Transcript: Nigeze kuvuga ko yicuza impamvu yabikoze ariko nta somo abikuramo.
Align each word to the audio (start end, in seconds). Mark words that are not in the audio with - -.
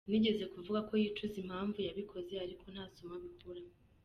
Nigeze 0.09 0.43
kuvuga 0.53 0.79
ko 0.87 0.93
yicuza 1.01 1.35
impamvu 1.43 1.77
yabikoze 1.87 2.33
ariko 2.45 2.65
nta 2.73 2.85
somo 2.93 3.13
abikuramo. 3.19 3.73